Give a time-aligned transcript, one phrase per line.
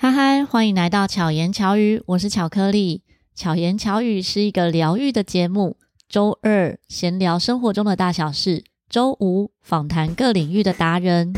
[0.00, 3.02] 嗨嗨，欢迎来到巧言巧语，我是巧克力。
[3.34, 5.76] 巧言巧语是一个疗愈的节目，
[6.08, 11.34] 周二闲聊生活中的大小事，周五访谈各领域的达人。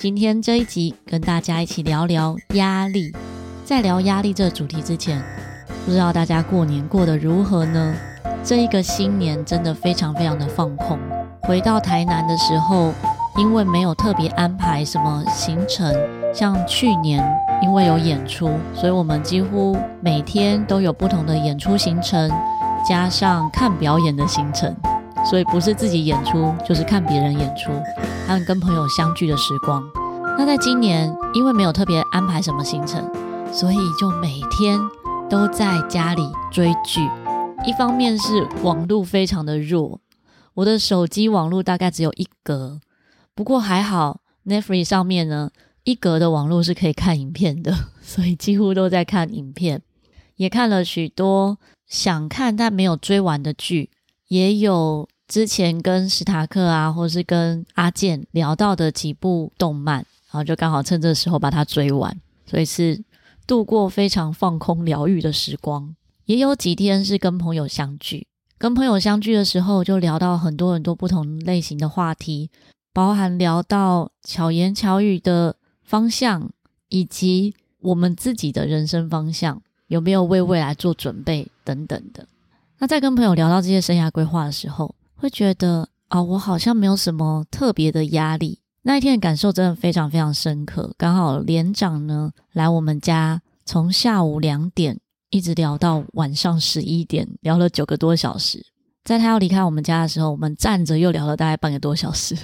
[0.00, 3.12] 今天这一集跟大家一起聊聊压力。
[3.64, 5.22] 在聊压力这主题之前，
[5.86, 7.94] 不知道大家过年过得如何呢？
[8.42, 10.98] 这一个新年真的非常非常的放空。
[11.42, 12.92] 回到台南的时候，
[13.38, 15.94] 因为没有特别安排什么行程，
[16.34, 17.24] 像去年
[17.64, 22.30] 因为有演出，所以我们几乎每天都有不同的演出行程，
[22.86, 24.76] 加上看表演的行程，
[25.24, 27.70] 所以不是自己演出，就是看别人演出，
[28.26, 29.82] 还有跟朋友相聚的时光。
[30.36, 33.10] 那在今年，因为没有特别安排什么行程，
[33.50, 34.78] 所以就每天
[35.30, 37.00] 都在家里追剧。
[37.64, 40.00] 一方面是网络非常的弱，
[40.52, 42.78] 我的手机网络大概只有一格，
[43.34, 45.48] 不过还好，Netflix 上面呢，
[45.84, 49.80] 一格的网络是可以看影片的， 所以几乎都在看影片，
[50.36, 53.90] 也看了许多想看但没有追完的剧，
[54.28, 59.96] 也有之前跟史塔克啊，或是跟阿健聊到的几部动漫，
[60.30, 63.04] 然后就刚好趁这时候把它追完，所以是
[63.46, 65.94] 度过非常放空疗愈的时光。
[66.24, 72.50] 也有几天是跟朋友相聚，跟朋友相聚的时候，就聊到很多很多不同类型的话题，
[72.94, 76.50] 包含聊到巧言巧语的方向，
[76.88, 82.26] 以及我们自己的人生方向，有没有为未来做准备等等的。
[82.78, 88.58] 那在跟朋友聊到这些生涯规划的时候，会觉得啊，我好像没有什么特别的压力。
[88.82, 90.92] 那一天的感受真的非常非常深刻。
[90.98, 94.98] 刚好连长呢来我们家，从下午两点。
[95.30, 98.64] 一直聊到晚上十一点，聊了九个多小时。
[99.02, 102.36] 在他要离开我们家的时候，我们站着又聊了大概半个多小时，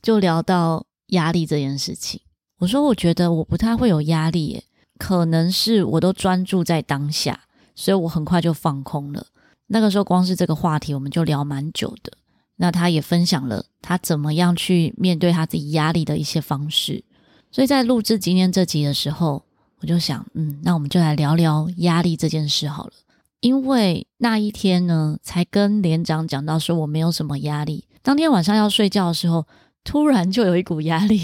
[0.00, 2.22] 就聊到压力这件事情。
[2.62, 4.62] 我说，我觉得我不太会有压力耶，
[4.96, 7.40] 可能是我都专注在当下，
[7.74, 9.26] 所以我很快就放空了。
[9.66, 12.12] 那个时候，光是这个话题，我们就聊蛮久的。
[12.58, 17.02] 那他也分享了他怎么样去面对他自己压力的一些方式。
[17.50, 19.42] 所以在录制今天这集的时候，
[19.80, 22.92] 我就想，嗯，那我们就来聊聊压力这件事好了。
[23.40, 27.88] 因为那一天呢，才跟连长讲到说我没有什么压力。
[28.02, 29.44] 当天晚上要睡觉的时候，
[29.82, 31.20] 突然就有一股压力，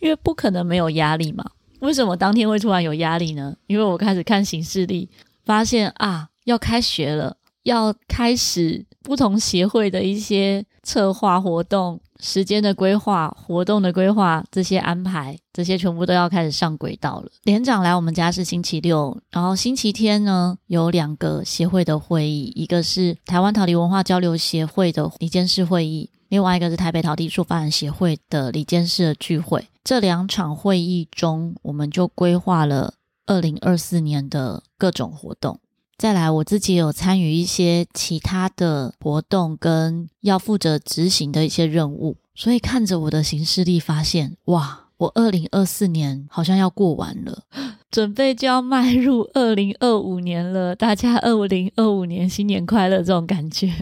[0.00, 1.44] 因为不可能没有压力嘛。
[1.80, 3.54] 为什么当天会突然有压力呢？
[3.66, 5.08] 因为我开始看行事历，
[5.44, 12.00] 发现啊，要开学了，要开始不同协会的一些策划活动。
[12.18, 17.30] 时间的规划、活动的规划，这些安排，这些全部都要开始上轨道了。
[17.42, 29.68] 连长来我们家是星期六，然后星期天呢，有两个协会的会议，一个是台湾桃李文化交流协会的理监事会议，另外一个是台北陶笛艺术发展协会的李监事的聚会。
[29.84, 32.94] 这两场会议中，我们就规划了
[33.26, 35.60] 二零二四年的各种活动。
[35.96, 47.44] 再来，我自己有参与一些其他的活动，跟要负责执行的一些任务，所以看着我的行事历，发现哇，我二零二四年好像要过完了，
[47.90, 50.76] 准备就要迈入二零二五年了。
[50.76, 53.72] 大家二零二五年新年快乐，这种感觉。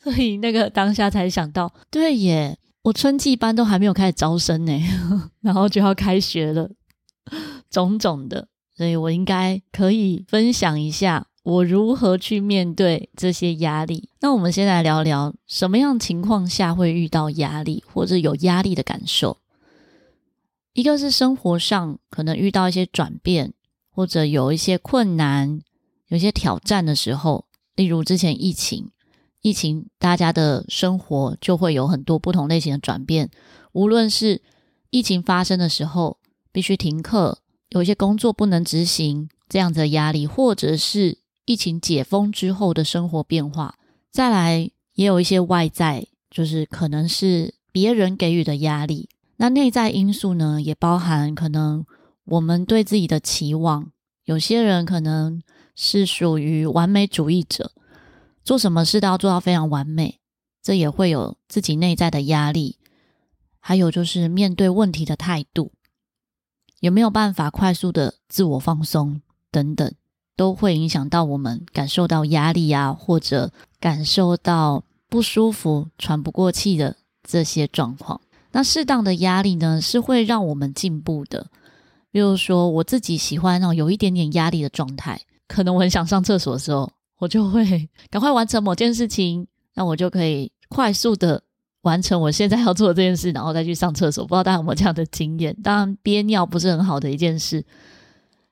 [0.04, 4.80] 所以那个当下才想到，对耶，我春季班都还没有开始招生呢，
[5.42, 6.70] 然后就要开学了，
[7.70, 8.48] 种种的。
[8.76, 14.08] 所以我应该可以分享一下我如何去面对这些压力。
[14.20, 19.36] 那我们先来聊聊什么样情况下会遇到压力，或者有压力的感受。
[20.72, 23.52] 一个是生活上可能遇到一些转变，
[23.90, 25.60] 或者有一些困难、
[26.08, 27.44] 有一些挑战的时候，
[27.76, 28.90] 例如之前疫情，
[29.42, 33.30] 疫情大家的生活就会有很多不同类型的转变。
[33.72, 34.42] 无论是
[34.90, 36.18] 疫情发生的时候，
[36.52, 37.38] 必须停课。
[37.70, 43.76] 有一些工作不能执行，这样子的压力，或者是疫情解封之后的生活变化，
[44.10, 49.08] 再来也有一些外在，就是可能是别人给予的压力。
[49.36, 51.86] 那内在因素呢，也包含可能
[52.24, 53.92] 我们对自己的期望。
[54.24, 55.40] 有些人可能
[55.74, 57.72] 是属于完美主义者，
[58.50, 60.18] 做什么事都要做到非常完美，
[60.60, 62.78] 这也会有自己内在的压力。
[63.60, 65.70] 还有就是面对问题的态度。
[66.80, 69.94] 有没有办法快速的自我放松等等，
[70.34, 78.20] 都会影响到我们感受到压力啊，或者感受到不舒服、喘不过气的这些状况。
[78.50, 81.46] 那适当的压力呢，是会让我们进步的。
[82.10, 91.40] 比如说，我自己喜欢那种有一点点压力的状态，可能我很想上厕所的时候，我就会 赶快完成某件事情，那我就可以快速的
[91.82, 94.24] 完成我现在要做的这件事，然后再去上厕所。
[94.24, 95.56] 不知道大家有没有这样的经验？
[95.62, 97.64] 当然，憋尿不是很好的一件事，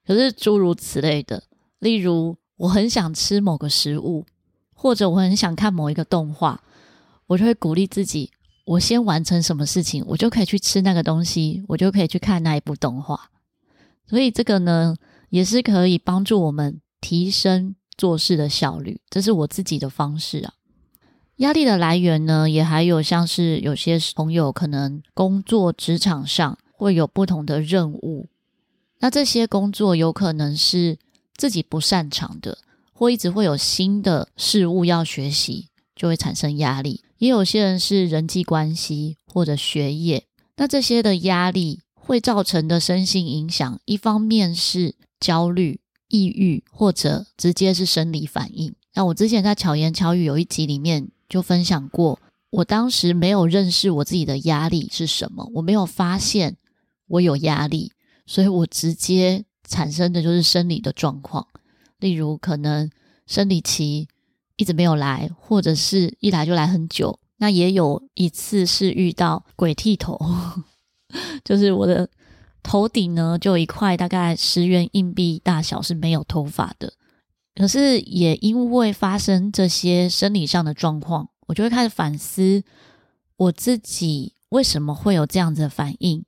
[0.06, 1.43] 可是诸如此类的，
[1.81, 4.26] 例如我很想吃某个食物，
[4.75, 6.61] 或者我很想看某一个动画，
[7.26, 8.31] 我就会鼓励自己，
[8.64, 13.31] 我先完成什么事情，我就可以去吃那个东西，我就可以去看那一部动画。
[14.06, 14.94] 所以这个呢，
[15.31, 20.55] 也是可以帮助我们提升做事的效率，这是我自己的方式啊。
[21.37, 28.29] 压力的来源呢，也还有像是有些朋友可能工作职场上会有不同的任务，
[29.00, 30.99] 那这些工作有可能是
[31.37, 32.59] 自己不擅长的，
[32.93, 37.05] 或一直会有新的事物要学习，就会产生压力。
[37.19, 40.25] 也有些人是人际关系或者学业，
[40.56, 48.75] 那这些的压力会造成的身心影响，一方面是焦虑、抑郁，或者直接是生理反应。
[48.95, 51.09] 那我之前在巧言巧语有一集里面。
[51.29, 52.19] 就分享过，
[52.49, 56.57] 我当时没有认识我自己的压力是什么，我没有发现
[57.07, 57.93] 我有压力，
[58.25, 61.47] 所以我直接产生的就是生理的状况，
[61.99, 62.91] 例如可能
[63.27, 64.09] 生理期
[64.57, 67.21] 一直没有来，或者是一来就来很久。
[67.37, 70.19] 那也有一次是遇到鬼剃头，
[71.45, 72.09] 就是我的
[72.63, 76.93] 头顶呢就有一块大概十元硬币大小是没有头发的。
[77.55, 82.63] 可是也因为发生这些生理上的状况，我就会开始反思
[83.37, 86.25] 我自己为什么会有这样子的反应，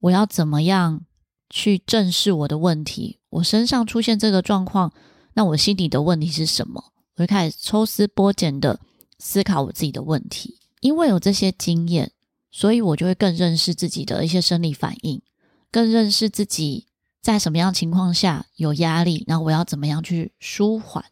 [0.00, 1.02] 我要怎么样
[1.48, 3.20] 去正视我的问题？
[3.30, 4.92] 我身上出现这个状况，
[5.34, 6.82] 那我心里的问题是什么？
[7.16, 8.80] 我就开始抽丝剥茧的
[9.18, 10.58] 思考我自己的问题。
[10.80, 12.12] 因为有这些经验，
[12.50, 15.22] 所以我就会更认识自己的一些生理反应，
[15.70, 16.86] 更认识自己。
[17.22, 19.24] 在什么样情况下有压力？
[19.26, 21.04] 那我要怎么样去舒缓？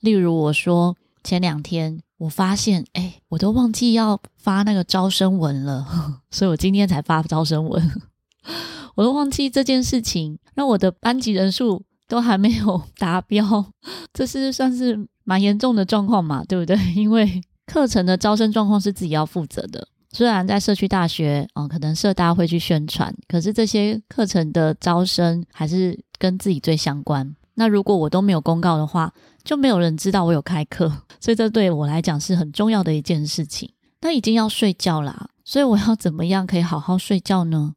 [0.00, 5.86] 例如我说前两天我发现，哎，我都忘记要发那个招生文了，
[6.32, 8.02] 所以我今天才发招生文。
[8.96, 13.72] 我都忘记这件事情，那我的班级人数都还没有 达标，
[14.12, 16.76] 这是算是蛮严重的状况嘛，对不对？
[16.96, 19.86] 因为课程的招生状况是自己要负责的。
[20.12, 27.34] 虽然在社区大学，嗯，可能社大会去宣传，可是这些课程的招生还是跟自己最相关。
[27.54, 29.12] 那如果我都没有公告的话，
[29.44, 30.90] 就没有人知道我有开课，
[31.20, 33.70] 所以这对我来讲是很重要的一件事情。
[34.00, 37.74] 那已经要睡觉啦，所以我要怎么样可以好好睡觉呢？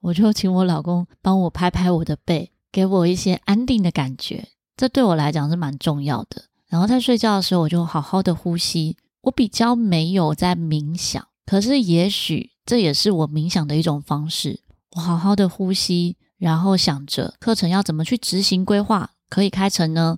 [0.00, 4.46] 我就请我老公帮我拍拍我的背，给我一些安定的感觉，
[4.76, 6.44] 这对我来讲是蛮重要的。
[6.68, 11.26] 然后在睡觉的时候，我就好好的呼吸，我比较没有在冥想。
[11.46, 14.60] 可是，也许这也是我冥想的一种方式。
[14.96, 20.16] 我好好的呼吸，然后想着课程要怎么去执行规划，可以开成呢？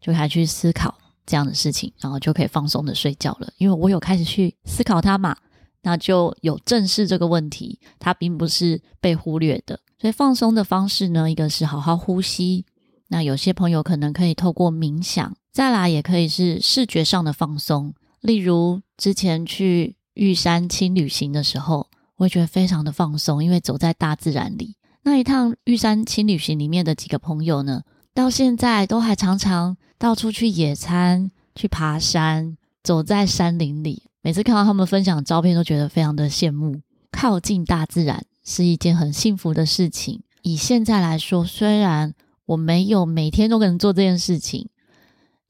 [0.00, 0.96] 就开始去思考
[1.26, 3.52] 这样的事情，然后就可以放松的睡觉了。
[3.58, 5.36] 因为我有开始去思考它嘛，
[5.82, 9.80] 那就有正视这个问题，它并不是被忽略的。
[9.98, 12.64] 所以放松的方式呢，一个是好好呼吸。
[13.08, 19.96] 那有些朋友可能可以透过冥想，再来也可以是视觉上的放松，例如之前去。
[20.14, 24.76] 玉山轻旅行的时候，我会觉得非常的放松，因为走在大自然里。
[25.02, 34.02] 那一趟玉山轻旅行里面的几个朋友呢，到现在都还常常到处去野餐、去爬山，走在山林里。
[34.22, 36.80] 每次看到他们分享照片，都觉得非常的羡慕。
[37.10, 40.22] 靠近大自然是一件很幸福的事情。
[40.42, 42.14] 以现在来说，虽然
[42.44, 44.68] 我没有每天都能做这件事情。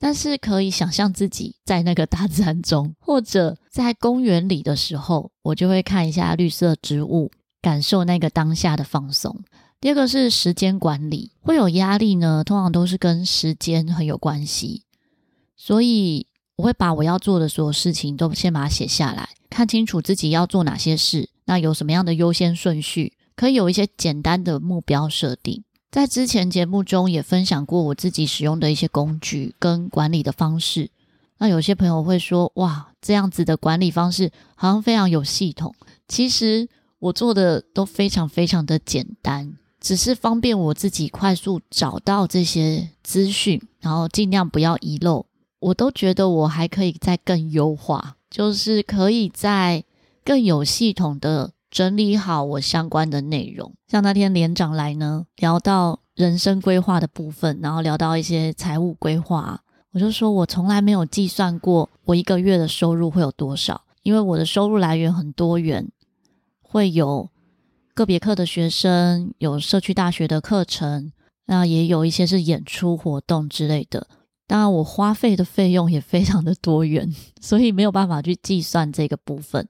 [0.02, 7.30] 但是可以想象自己在那个大自然中， 或者在公园里的时候，我就会看一下绿色植物，
[7.61, 9.45] 感受那个当下的放松。
[9.78, 14.85] 第二个是时间管理，会有压力呢，通常都是跟时间很有关系，
[15.54, 16.26] 所以
[16.57, 25.62] 我会把我要做的所有事情都先把它写下来，看清楚自己要做哪些事，那有什么样的优先顺序，可以有一些简单的目标设定。
[25.90, 30.88] 在之前节目中也分享过我自己使用的一些工具跟管理的方式。
[31.38, 35.75] 那有些朋友会说：“哇，这样子的管理方式好像非常有系统。”
[36.06, 36.68] 其实
[37.00, 45.26] 我做的都非常非常的简单，只是方便我自己快速找到这些资讯，然后尽量不要遗漏。
[45.59, 49.82] 我都觉得我还可以再更优化，就是可以在
[50.25, 51.50] 更有系统的。
[51.71, 59.61] 整理好我相关的内容，像那天连长来呢，聊到人生规划的部分，然后聊到一些财务规划，
[59.93, 65.89] 我就说我从来没有计算过我一个月的收入会有多少，因为我的收入来源很多元，
[66.61, 67.29] 会有
[67.95, 71.12] 个别课的学生，有社区大学的课程，
[71.47, 74.09] 那也有一些是演出活动之类的。
[74.47, 79.69] 当然，我花费的费用也非常的多元，所以没有办法去计算这个部分。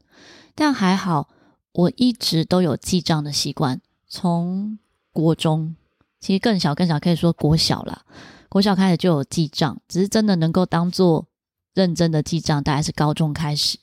[0.55, 1.29] 但还好，
[1.73, 4.79] 我一直都有记账的习惯，从
[5.13, 5.77] 国中，
[6.21, 8.03] 其实更小更小，可以说国小啦，
[8.49, 11.27] 国小开始就有记账，只是真的能够当做
[11.75, 13.79] 认真的记账，大概是高中开始。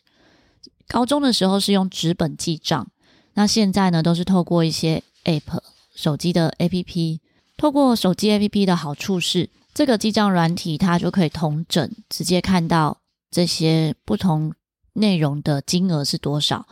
[0.88, 2.88] 高中的时候是用纸本记账，
[3.34, 5.60] 那现在呢，都是透过一些 App，
[5.96, 7.20] 手机的 APP。
[7.58, 13.00] 透过手机 APP 的好处是，这个记账软体它就可以统整，直接看到
[13.32, 14.54] 这些不同
[14.94, 16.68] 内容的金额是多少，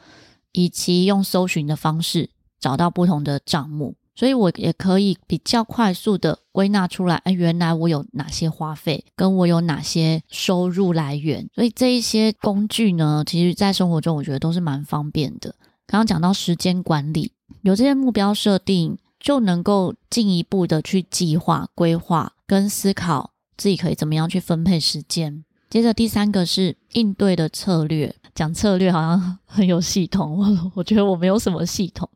[0.56, 15.54] 以及用搜寻的方式找到不同的账目，所以我也可以比较快速的归纳出来，哎，原来我有哪些花费，跟我有哪些收入来源，所以这一些工具呢，其实在生活中我觉得都是蛮方便的。
[15.86, 17.32] 刚刚讲到时间管理，
[17.62, 18.98] 有这些目标设定。
[19.18, 25.44] 就能够进一步的去计划、规划跟思考自己可以怎么样去分配时间。
[25.76, 32.10] 接着第三个是应对的策略，讲策略好像很有系统，我我觉得我没有什么系统，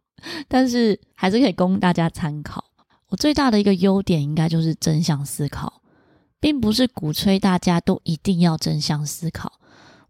[0.48, 2.63] 但是还是可以供大家参考。
[3.10, 5.82] 我最大的一个优点应该就是正向思考，
[6.39, 9.51] 并不是鼓吹大家都一定要正向思考。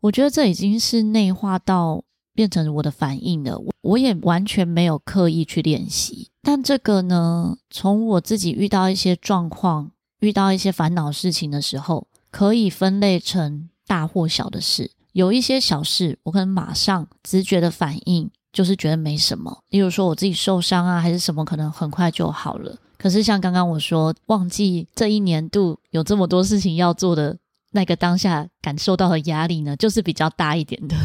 [0.01, 2.03] 我觉得这已经是内化到
[2.35, 6.29] 变成我的反应了，我我也完全没有刻意去练习。
[6.43, 9.89] 但这个呢，从我自己遇到一些状况、
[10.19, 14.91] 遇到一些烦恼事情的时候，可以分类成大或小的事。
[15.13, 19.63] 有一些小事，我可能马上直觉的反应就是觉得没什么。
[19.69, 22.77] 例如说我自己受伤啊，还是什么，可能很快就好了。
[22.97, 27.37] 可是像刚刚我说，忘记这一年度有这么多事情要做的
[27.71, 30.95] 那个当下感受到的压力呢，就是比较大一点的。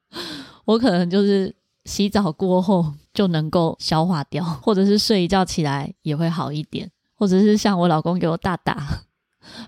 [0.66, 1.54] 我可能就是。
[1.86, 9.02] 洗澡过后就能够消化掉，或者是睡一觉起来也会好一点，或者是像我老公给我大大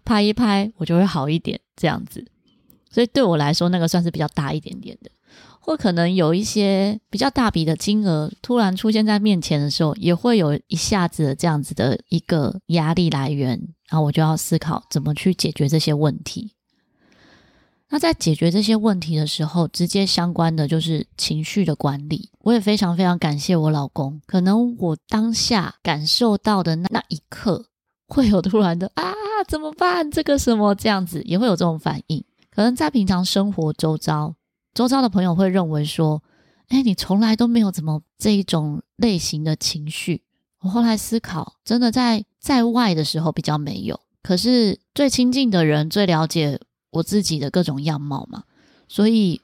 [0.05, 2.25] 拍一拍，我就会好一点这样子。
[2.91, 5.11] 所以对我来说，那个算是比较大一点点的，
[5.61, 13.51] 或可能有一些比较大笔的金额突然出现在面前的时候，也会有一下子的这样子的一个压力来源，
[13.89, 16.53] 然后我就要思考怎么去解决这些问题。
[17.89, 22.31] 那在解决这些问题的时候，直接相关的就是情绪的管理。
[22.41, 24.21] 我也非常非常感谢我老公。
[24.27, 27.67] 可能我当下感受到的那一刻，
[28.07, 29.13] 会有突然的啊，
[29.49, 30.11] 怎么办？
[30.11, 32.25] 这个什么这样子，也会有这种反应。
[32.51, 34.35] 可能在平常生活周遭，
[34.75, 36.23] 周遭的朋友会认为说，
[36.69, 40.23] 哎，你从来都没有怎么这一种类型的情绪。
[40.61, 46.61] 我后来思考，真的在在外的时候比较没有，可是最亲近的人最了解。
[46.91, 48.45] 我自己的各种样貌嘛，
[48.89, 49.39] 所以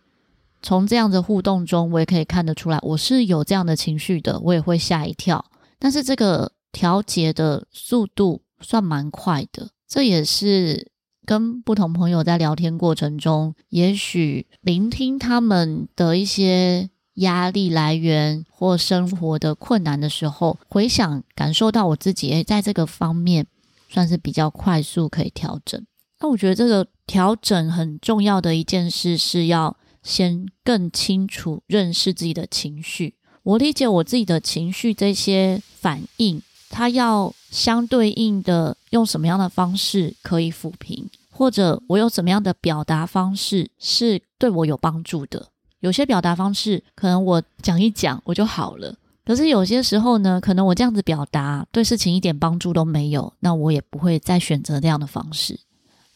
[0.62, 5.44] 从这样的互动中，我也可以看得出来，我是有这样的情绪的，我也会吓一跳。
[5.78, 10.90] 但是这个调节的速度算蛮快的，这也是
[11.26, 23.46] 跟不同朋友在聊天过程中，也许聆听他们的一些压力来源或生活的困难的时候，回想感受到我自己，诶，在这个方面
[23.88, 25.84] 算是比较快速可以调整。
[26.20, 33.16] 那我觉得这个调整很重要的一件事是要先更清楚认识自己的情绪。
[33.42, 36.40] 我理解我自己的情绪这些反应，
[36.72, 45.48] 它要相对应的用什么样的方式可以抚平，或者我有什么样的表达方式是对我有帮助的。
[45.80, 55.60] 有些表达方式可能我讲一讲我就好了，可是有些时候呢，可能我这样子表达对事情一点帮助都没有，那我也不会再选择这样的方式。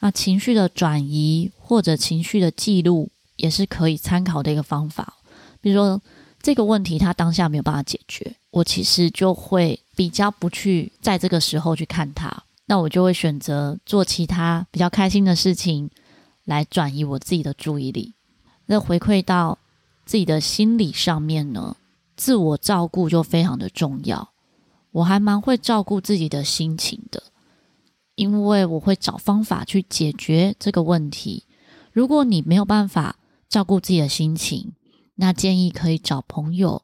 [0.01, 5.15] 那情绪的转移或者情绪的记录也是可以参考的一个方法。
[5.61, 6.01] 比如说
[6.47, 15.91] 这个问题，他当下没有办法解决，我其实就会比较不去在这个时候去看他，那我就会选择做其他比较开心的事情
[16.45, 18.15] 来转移我自己的注意力。
[18.67, 19.59] 那回馈到
[20.05, 21.76] 自己的心理上面呢，
[22.17, 24.31] 自我照顾就非常的重要。
[24.93, 27.21] 我还蛮会照顾自己的心情的。
[28.15, 31.43] 因为我会找方法去解决这个问题。
[31.91, 33.17] 如果你没有办法
[33.49, 34.75] 照顾自己的心情，
[35.17, 36.83] 那建议可以找朋友，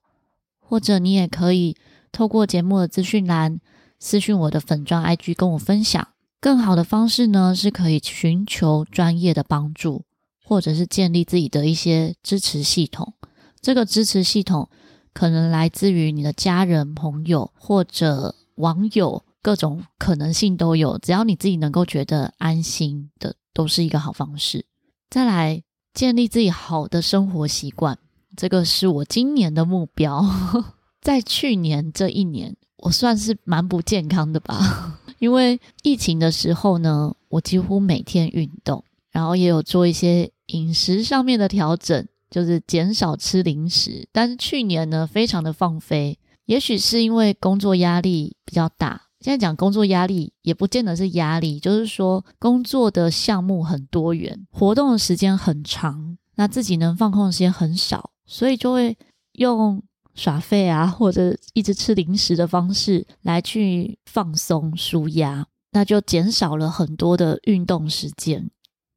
[0.59, 1.77] 或者你也可以
[2.11, 3.61] 透过节目的资讯栏
[3.99, 6.09] 私讯我的粉专 IG 跟我分享。
[6.41, 10.05] 更好的方式呢，是可以寻求专业的帮助，
[10.45, 13.15] 或者是建立自己的一些支持系统。
[13.61, 14.69] 这个支持系统
[15.15, 19.25] 可能来自于你的家人、朋友或者网友。
[19.45, 24.65] 各种可能性都有，只要你自己能够觉得安心的，都是一个好方式。
[25.11, 27.99] 再来，建立自己好的生活习惯，
[28.37, 30.25] 这个是我今年的目标。
[31.01, 44.09] 在去年这一年，我算是蛮不健康的吧， 因为疫情的时候呢，我几乎每天运动，然后也有做一些饮食上面的调整，就是减少吃零食。
[44.13, 49.03] 但是去年呢，非常的放飞，也许是因为工作压力比较大。
[49.19, 58.97] 现在讲工作压力，也不见得是压力，就是说工作的项目很多元，活动的时间很长，那自己能放空的时间很少，所以就会
[59.33, 59.83] 用
[60.15, 68.51] 耍废啊，或者一直吃零食的方式来去放松舒压，那就减少了很多的运动时间，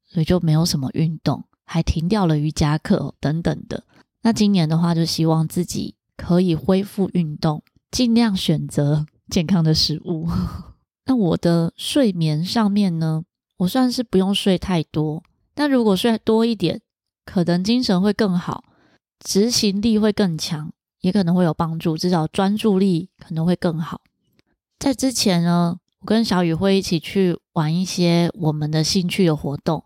[0.06, 3.84] 所以就没有什么运动，还停掉了瑜伽课等等的。
[4.22, 9.06] 那今年的话，就希望自己可以恢复运动，尽量选择。
[9.28, 10.30] 健康的食物。
[11.08, 13.24] 那我的睡眠上面呢，
[13.58, 15.24] 我算是不用睡太多，
[15.56, 16.80] 但如果睡多一点，
[17.26, 18.64] 可能精神会更好，
[19.26, 24.02] 执行力会更强，也可能会有帮助，至少专注力可能会更好。
[24.78, 29.84] 在之前呢，我跟小雨会一起去玩一些我们的兴趣的活动，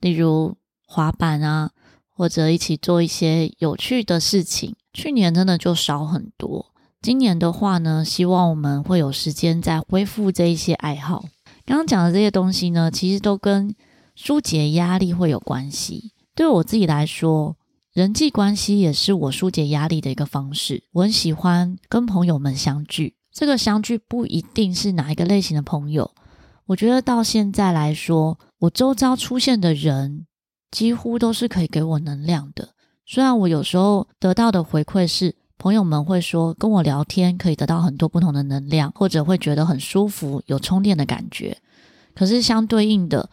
[0.00, 0.54] 例如
[0.86, 1.70] 滑板啊，
[2.10, 4.76] 或者一起做一些有趣的事情。
[4.92, 6.66] 去年真的就少很多。
[7.00, 11.24] 今年的话呢，希望我们会有时间再恢复这一些爱好。
[11.64, 13.74] 刚刚讲的这些东西呢，其实都跟
[14.14, 16.12] 疏解压力会有关系。
[16.34, 17.56] 对我自己来说，
[17.92, 20.84] 人际关系也是我疏解压力的一个方式。
[20.92, 26.10] 我很喜欢跟朋友们相聚，这个相聚不一定是哪一个类型的朋友。
[26.64, 30.26] 我觉得到现在来说，我周遭出现的人
[30.70, 32.70] 几乎都是可以给我能量的。
[33.04, 41.58] 虽然我有时候得到的回馈是，朋友们会说，跟我聊天可以得到很多不同的能量，或者会觉得很舒服，有充电的感觉。
[42.14, 43.28] 可是相对应的，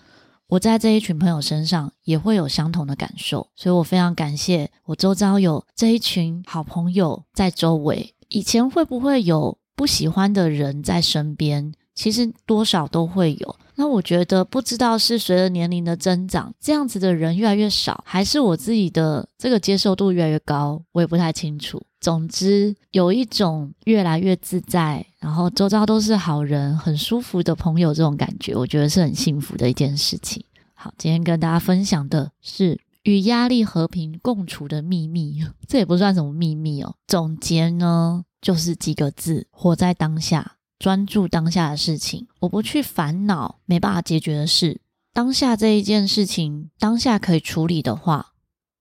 [0.50, 8.16] 我在这一群朋友身上也会有相同的感受，所以我非常感谢我周遭有这一群好朋友在周围。
[8.30, 11.74] 以前会不会有不喜欢的人在身边？
[12.00, 13.56] 其实多少都会有。
[13.76, 21.84] 那我觉得，不知道是随着年龄的增长，这样子的人越来越少，还是我自己的这个接受度越来越高，我也不太清楚。
[22.00, 30.42] 总之，有一种越来越自在，然后周遭都是好人，很舒服的朋友，这种感觉，我觉得是很幸福的一件事情。
[30.74, 36.96] 好，今天跟大家分享的是与压力和平共处的秘密， 这也不算什么秘密哦。
[37.08, 40.54] 总结呢，就是几个字：活在当下。
[40.80, 44.80] 专注当下的事情，我不去烦恼没办法解决的事。
[45.12, 48.34] 当下这一件事情，当下可以处理的话，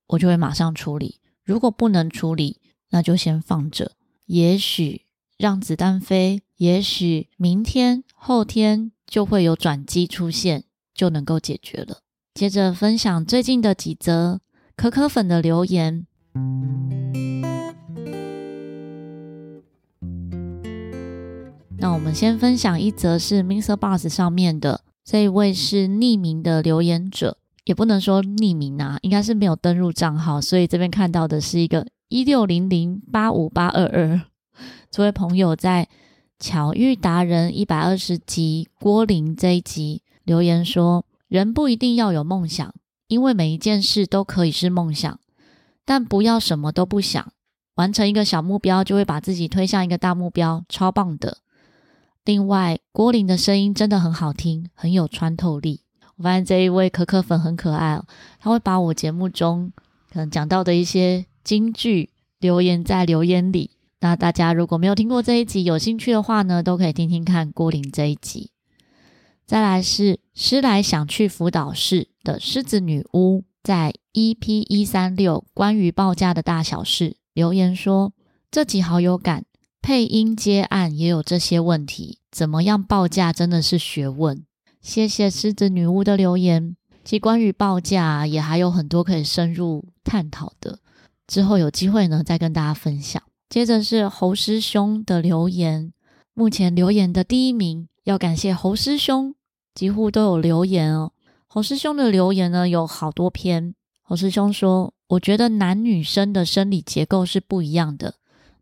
[0.06, 3.92] 我就会马上处理；如果不能处理，那就先放着。
[4.26, 5.06] 也许
[5.36, 12.02] 让子弹飞，也许明天、后天就会有转机出现，就能够解决了。
[12.34, 14.40] 接着分享最近的几则
[14.76, 16.06] 可可粉的留言。
[21.80, 23.76] 那我们先分享一则是 Mr.
[23.76, 34.20] Boss 上面的，这一位是匿名的留言者，也不能说匿名啊，应该是没有登入账号，所以这边看到的是一个一六零零八五八二二。
[34.90, 35.88] 这位朋友在
[36.40, 42.74] 巧遇达人一百二十集郭霖这一集留言说：“人不一定要有梦想，
[43.06, 45.20] 因为每一件事都可以是梦想，
[45.84, 47.32] 但不要什么都不想，
[47.76, 51.38] 完成一个小目标就会把自己推向一个大目标，超棒的。”
[52.24, 55.80] 另外，郭霖的声音真的很好听，很有穿透力。
[56.16, 58.04] 我发现这一位可可粉很可爱哦，
[58.40, 59.72] 他会把我节目中
[60.12, 63.70] 可能讲到的一些金句留言在留言里。
[64.00, 68.50] 那大家如果没有听过这一集，有兴趣的话呢，都可以听听看郭霖这一集。
[69.46, 78.12] 再来是狮来想去辅导室的狮子女巫，在 EP 一三六关于报价的大小事留言说，
[78.50, 79.44] 这集好有感。
[79.80, 84.44] 配音接案也有这些问题，怎么样报价真的是学问。
[84.80, 90.78] 谢谢狮子女巫的留言，其关于报价也还有很多可以深入探讨的，
[91.26, 93.22] 之后有机会呢再跟大家分享。
[93.48, 95.92] 接着是侯师兄的留言，
[96.34, 99.34] 目前留言的第一名，要感谢侯师兄，
[99.74, 101.12] 几乎都有留言哦。
[101.46, 108.16] 侯师兄的留言呢有好多篇，侯师兄说，我觉得男女生的生理结构是不一样的。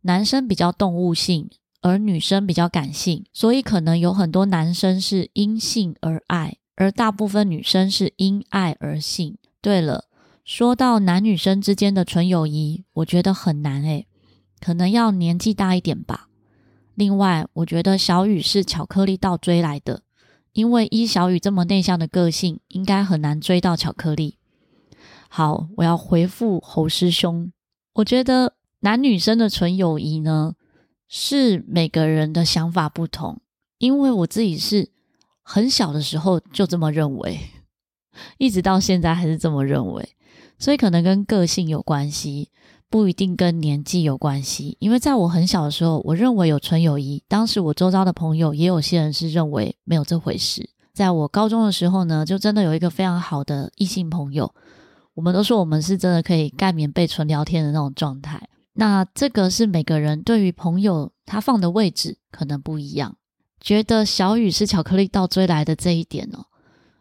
[0.07, 1.51] 男生比较动物性，
[1.83, 9.37] 而女生比较感性，所以可能有很多男生是因性而爱，而大部分女生是因爱而性。
[9.61, 10.05] 对了，
[10.45, 14.07] 说到男女生之间的纯友谊，我觉得很难诶，
[14.61, 16.29] 可能要年纪大一点吧。
[16.95, 20.03] 另外，我觉得小雨是巧克力倒追来的，
[20.53, 24.39] 因为依小雨这么内向的个性，应该很难追到巧克力。
[25.29, 27.51] 好，我要回复侯师兄，
[27.95, 28.56] 我觉得。
[28.87, 30.55] 男女生的纯友谊呢，
[31.09, 33.41] 是每个人的想法不同。
[33.79, 34.89] 因为我自己是
[35.43, 37.37] 很小的时候就这么认为，
[38.39, 40.09] 一直到现在还是这么认为。
[40.57, 42.51] 所以可能跟个性有关系，
[42.89, 44.77] 不一定跟年纪有关系。
[44.79, 50.71] 因为在我很小的时候，我认为有纯友谊，当时我周遭的朋友也有些人是认为没有这回事。
[50.95, 54.55] 在我高中的时候呢，就真的有一个非常好的异性朋友，
[55.15, 58.49] 我们都说我们是真的可以盖棉被纯聊天的那种状态。
[58.77, 63.17] 那这个是每个人对于朋友他放的位置可能不一样。
[63.61, 66.45] 觉得小雨是巧克力倒追来的这一点哦，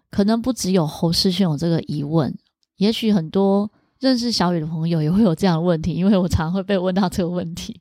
[0.10, 2.36] 可能不只有侯师兄有这个疑问，
[2.78, 7.80] 也许很多认识小雨的朋友也会有这样的问题，因为我常会被问到这个问题。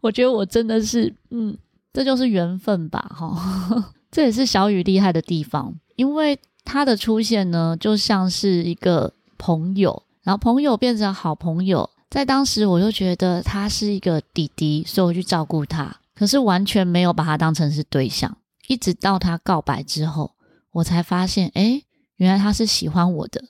[0.00, 1.56] 我觉得我真的是，嗯，
[1.92, 3.92] 这就是缘分吧，哈。
[4.12, 11.88] 这也是小雨厉害的地方，因为他的出现呢，就像是一个朋友，然后朋友变成好朋友。
[12.12, 18.36] 在当时，我就觉得他是一个弟弟，所以我去照顾他，可是完全没有把他当成是对象。
[18.68, 20.32] 一直到他告白之后，
[20.72, 21.82] 我才发现，诶，
[22.16, 23.42] 原来他是喜欢我的，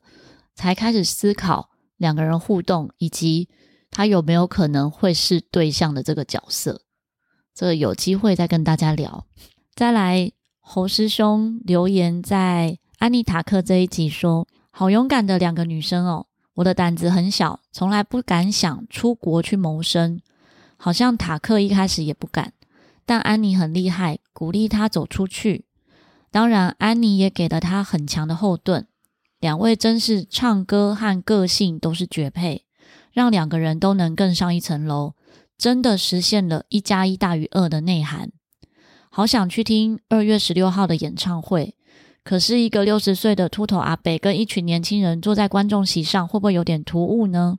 [0.54, 3.48] 才开始思考两个人互动以及
[3.90, 6.82] 他有没有可能会是对象的这个角色。
[7.52, 9.26] 这个有机会再跟大家聊。
[9.74, 10.30] 再来。
[10.64, 20.20] 侯师兄留言在安妮塔克这一集说：“好勇敢的两个女生哦，我的胆子很小，从来不敢想出国去谋生。
[20.76, 22.52] 好像塔克一开始也不敢，
[23.06, 25.64] 但安妮很厉害，鼓励他走出去。
[26.30, 28.86] 当然，安妮也给了他很强的后盾。
[29.38, 32.64] 两位真是唱歌和个性都是绝配，
[33.12, 35.14] 让两个人都能更上一层楼，
[35.56, 38.30] 真的实现了一加一大于二的内涵。”
[39.10, 41.76] 好想去听二月十六号的演唱会，
[42.24, 47.58] 可是一个六十岁的秃头阿伯跟一群年轻人坐在观众席上，会不会有点突兀呢？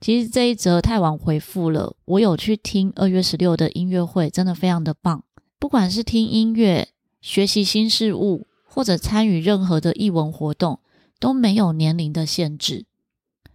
[0.00, 5.24] 其实这一则太晚回复了，我有去听二月十六的音乐会，真的非常的棒。
[5.58, 6.88] 不管是听音乐、
[7.22, 10.80] 学习新事物，或者参与任何的艺文活动，
[11.18, 12.84] 都没有年龄的限制，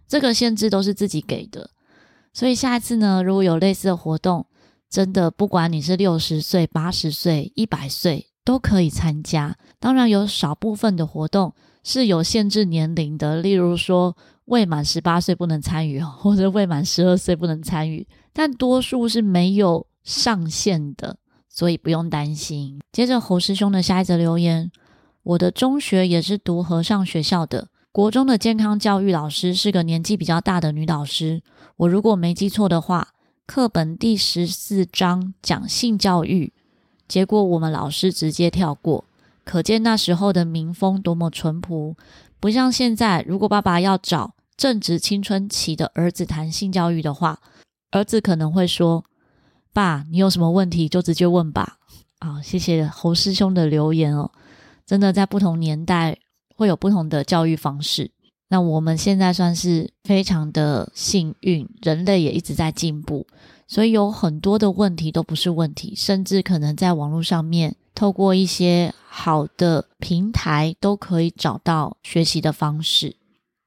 [0.08, 1.70] 这个限制都是自己给的。
[2.32, 4.46] 所以下一次呢，如果有类似的活动，
[4.88, 9.56] 真的，不管你是六十岁、八十岁、一百岁，都可以参加。
[9.78, 18.06] 当然，有少部分的活动是有限制年龄的，例如说未满十八岁不能参与， 或者未满十二岁不能参与。
[18.32, 21.16] 但多数是没有上限的，
[21.48, 22.80] 所以不用担心。
[22.92, 24.70] 接着，侯师兄的下一则留言：
[25.22, 31.42] 我的中学也是读和尚学校的，国中的健康教育老师是个年纪比较大的女老师。
[31.76, 33.08] 我如果没记错的话。
[33.46, 36.52] 课本第十四章讲性教育，
[37.10, 39.04] 结果我们老师直接跳过，
[39.42, 41.96] 可见那时候的民风多么淳朴，
[42.38, 43.24] 不像现在。
[43.26, 47.40] 如果爸爸要找正值青春期的儿子谈性教育的话，
[47.90, 49.04] 儿子可能会说
[49.74, 51.78] ：“爸，你有什么问题就直接问吧。”
[52.20, 54.30] 啊，谢谢侯师兄的留言哦。
[54.86, 56.16] 真的，在不同年代
[56.54, 58.12] 会有不同的教育方式。
[58.50, 63.26] 那我们现在算是非常的幸运，人类也一直在进步，
[63.70, 73.14] 所以有很多的问题都不是问题，甚至可能在网络上面透过一些好的平台都可以找到学习的方式。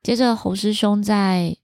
[0.02, 1.56] 接着，侯师兄在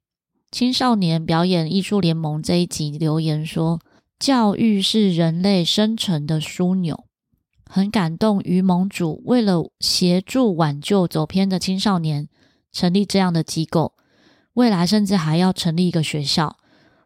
[0.50, 3.82] 青少年表演艺术联盟这一集留言说
[4.18, 7.04] ：“教育是人类生存的枢纽，
[7.70, 8.40] 很感动。
[8.46, 12.30] 于盟主为了协助挽救走偏的青少年。”
[12.72, 13.94] 成立这样的机构，
[14.54, 16.56] 未来甚至还要成立一个学校，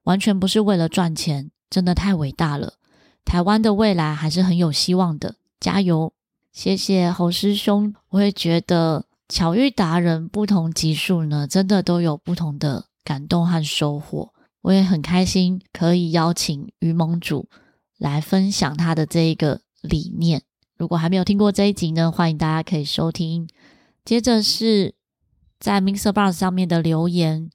[0.04, 2.74] 完全不是为了赚钱，真的太伟大了。
[3.26, 6.14] 台湾的未来还是很有希望的，加油！
[6.52, 14.34] 谢谢侯师兄，我会觉得巧遇达人不同集数呢，真的都有不同的感动和收获。
[14.62, 17.50] 我也很开心可以邀请于盟主
[17.98, 20.44] 来分享他的这一个理念。
[20.78, 23.48] 如果还没有听过这一集呢，欢迎大家可以收听。
[24.06, 24.96] 接着是。
[25.60, 27.50] 在 MixerBox 上面的留言，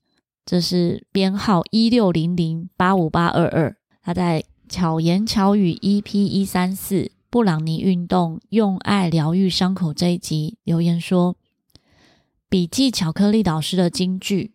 [0.49, 3.77] 这是编号一六零零八五八二二。
[4.01, 11.37] 他在巧言巧语 EP 一三四布朗尼运动用爱疗愈伤口这一集留言说
[12.49, 14.55] ：“笔记巧克力导师的金句，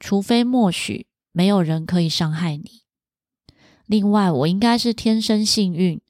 [0.00, 2.80] 除非默许，没有人可以伤害你。
[3.84, 6.00] 另外，我应该是天生幸运，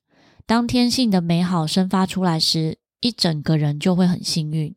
[0.47, 4.73] 当天性的美好生发出来时，一整个人就会很幸运。”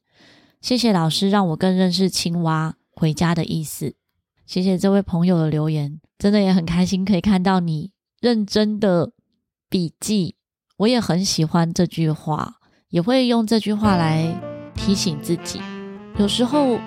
[0.60, 3.94] 谢谢老师让我更认识青蛙回家的意思。
[4.50, 9.12] 谢谢这位朋友的留言，真的也很开心可以看到你认真的
[9.70, 10.38] 笔记。
[10.78, 12.56] 我也很喜欢这句话，
[12.90, 14.26] 也会用这句话来
[14.74, 15.62] 提醒自己。
[16.18, 16.80] 有时候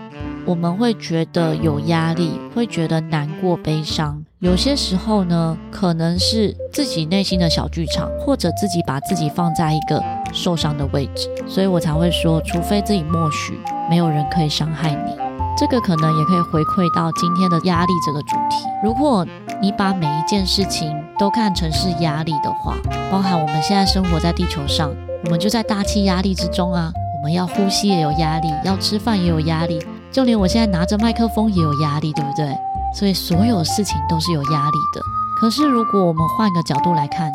[0.44, 13.56] 我们会觉得有压力，会觉得难过、悲伤，有些时候呢，可能是自己内心的小剧场，或者自己把自己放在一个受伤的位置，所以我才会说，除非自己默许，
[13.88, 15.31] 没有人可以伤害你。
[15.56, 18.66] 这个可能也可以回馈到今天的压力这个主题。
[18.82, 19.26] 如果
[19.60, 22.74] 你把每一件事情都看成是压力的话，
[23.10, 24.90] 包含我们现在生活在地球上，
[25.24, 26.90] 我们就在大气压力之中啊。
[27.18, 32.52] 我们要呼吸也有压力，要吃饭也有压力，就连我现在拿着麦克风也有压力，对不对？
[32.92, 35.00] 所以所有事情都是有压力的。
[35.40, 37.30] 可是如果我们换个角度来看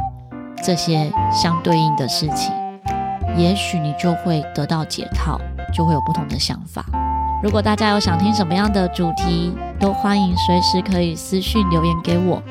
[0.62, 2.51] 这些相对应的事情，
[3.38, 5.39] 也许你就会得到解套，
[5.73, 6.84] 就会有不同的想法。
[7.43, 12.41] 如果大家有想听什么样的主题，都欢迎随时可以私讯留言给我。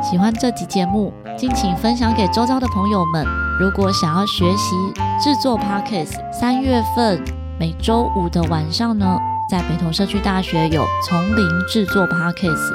[0.00, 3.26] 喜欢这集节目，敬请分享给周遭的朋友们。
[3.58, 4.76] 如果想要学习
[5.20, 7.20] 制作 Podcast，三月份
[7.58, 9.18] 每周五的晚上呢，
[9.50, 12.72] 在北投社区大学有从零制作 Podcast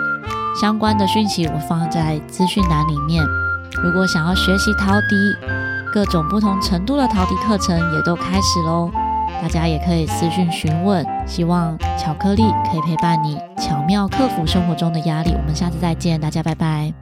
[0.59, 3.23] 相关的讯息，我放在资讯栏里面。
[3.81, 5.15] 如果想要学习陶笛，
[5.93, 8.91] 各种不同程度的陶笛课程也都开始喽。
[9.41, 15.31] 大家也可以私信询问，希望巧克力可以陪伴你，巧妙克服生活中的压力。
[15.33, 16.93] 我们下次再见，大家拜拜。